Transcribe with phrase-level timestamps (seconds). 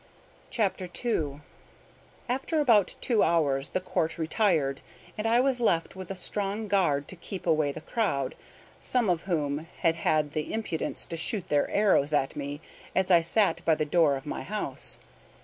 [0.49, 1.41] CHAPTER II
[2.27, 4.81] After about two hours the Court retired,
[5.15, 8.33] and I was left with a strong guard to keep away the crowd,
[8.79, 12.61] some of whom had had the impudence to shoot their arrows at me
[12.95, 14.97] as I sat by the door of my house.